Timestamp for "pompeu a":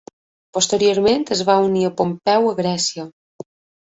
2.01-2.55